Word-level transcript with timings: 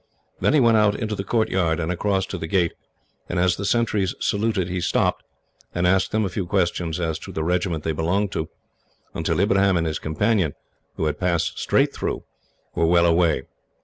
Then 0.39 0.55
he 0.55 0.59
went 0.59 0.77
out 0.77 0.95
into 0.99 1.13
the 1.13 1.23
courtyard, 1.23 1.79
and 1.79 1.91
across 1.91 2.25
to 2.25 2.39
the 2.39 2.47
gate, 2.47 2.71
and 3.29 3.37
as 3.37 3.55
the 3.55 3.65
sentries 3.65 4.15
saluted 4.19 4.67
he 4.67 4.81
stopped, 4.81 5.21
and 5.75 5.85
asked 5.85 6.11
them 6.11 6.25
a 6.25 6.29
few 6.29 6.47
questions 6.47 6.99
as 6.99 7.19
to 7.19 7.31
the 7.31 7.43
regiment 7.43 7.83
they 7.83 7.91
belonged 7.91 8.31
to, 8.31 8.49
until 9.13 9.39
Ibrahim 9.39 9.77
and 9.77 9.85
his 9.85 9.99
companion, 9.99 10.55
who 10.95 11.05
had 11.05 11.19
passed 11.19 11.59
straight 11.59 11.93
through, 11.93 12.23
were 12.73 12.87
well 12.87 13.05
away. 13.05 13.43